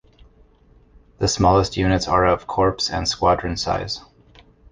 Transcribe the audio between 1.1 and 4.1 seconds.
The smallest units are of corps and squadron size.